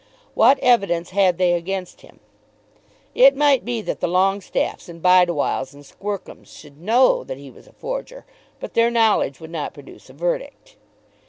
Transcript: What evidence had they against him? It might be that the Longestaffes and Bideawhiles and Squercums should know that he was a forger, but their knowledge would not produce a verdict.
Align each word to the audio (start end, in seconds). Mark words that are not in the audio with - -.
What 0.33 0.57
evidence 0.63 1.11
had 1.11 1.37
they 1.37 1.53
against 1.53 2.01
him? 2.01 2.21
It 3.13 3.35
might 3.35 3.63
be 3.63 3.81
that 3.83 3.99
the 3.99 4.07
Longestaffes 4.07 4.89
and 4.89 4.99
Bideawhiles 4.99 5.75
and 5.75 5.83
Squercums 5.85 6.47
should 6.47 6.81
know 6.81 7.23
that 7.23 7.37
he 7.37 7.51
was 7.51 7.67
a 7.67 7.73
forger, 7.73 8.25
but 8.59 8.73
their 8.73 8.89
knowledge 8.89 9.39
would 9.39 9.51
not 9.51 9.75
produce 9.75 10.09
a 10.09 10.13
verdict. 10.13 10.75